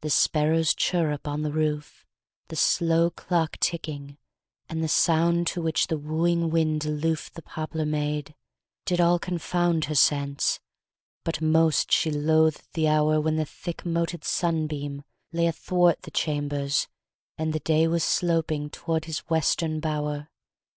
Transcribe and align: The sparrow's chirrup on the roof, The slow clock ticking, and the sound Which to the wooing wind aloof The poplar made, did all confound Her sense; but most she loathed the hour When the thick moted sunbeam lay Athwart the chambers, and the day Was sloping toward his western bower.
The 0.00 0.10
sparrow's 0.10 0.74
chirrup 0.74 1.28
on 1.28 1.42
the 1.42 1.52
roof, 1.52 2.04
The 2.48 2.56
slow 2.56 3.10
clock 3.10 3.58
ticking, 3.60 4.18
and 4.68 4.82
the 4.82 4.88
sound 4.88 5.48
Which 5.50 5.82
to 5.82 5.88
the 5.90 5.98
wooing 5.98 6.50
wind 6.50 6.84
aloof 6.84 7.30
The 7.32 7.42
poplar 7.42 7.86
made, 7.86 8.34
did 8.84 9.00
all 9.00 9.20
confound 9.20 9.84
Her 9.84 9.94
sense; 9.94 10.58
but 11.22 11.40
most 11.40 11.92
she 11.92 12.10
loathed 12.10 12.66
the 12.72 12.88
hour 12.88 13.20
When 13.20 13.36
the 13.36 13.44
thick 13.44 13.86
moted 13.86 14.24
sunbeam 14.24 15.04
lay 15.32 15.46
Athwart 15.46 16.02
the 16.02 16.10
chambers, 16.10 16.88
and 17.38 17.52
the 17.52 17.60
day 17.60 17.86
Was 17.86 18.02
sloping 18.02 18.68
toward 18.68 19.04
his 19.04 19.20
western 19.30 19.78
bower. 19.78 20.28